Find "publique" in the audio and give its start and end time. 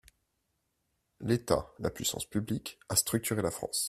2.25-2.79